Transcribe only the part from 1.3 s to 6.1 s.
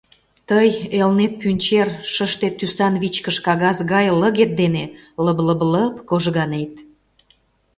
пӱнчер, шыште тӱсан вичкыж кагаз гай лыгет дене лыб-лыб-лыб